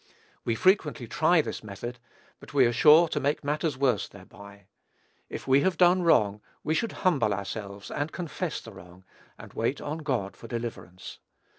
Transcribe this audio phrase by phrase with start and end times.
[0.43, 1.99] We frequently try this method,
[2.39, 4.65] but we are sure to make matters worse thereby.
[5.29, 9.03] If we have done wrong, we should humble ourselves and confess the wrong,
[9.37, 11.19] and wait on God for deliverance.